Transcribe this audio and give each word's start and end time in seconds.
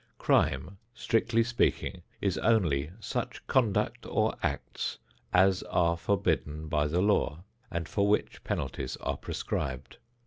Crime, 0.17 0.79
strictly 0.95 1.43
speaking, 1.43 2.01
is 2.21 2.39
only 2.39 2.89
such 2.99 3.45
conduct 3.45 4.03
or 4.07 4.33
acts 4.41 4.97
as 5.31 5.61
are 5.69 5.95
forbidden 5.95 6.67
by 6.69 6.87
the 6.87 7.01
law 7.01 7.43
and 7.69 7.87
for 7.87 8.07
which 8.07 8.43
penalties 8.43 8.97
are 9.01 9.17
prescribed. 9.17 9.97